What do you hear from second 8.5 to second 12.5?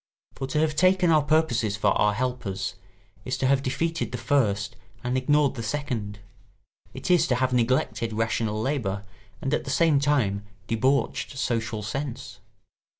labour and at the same time debauched social sense.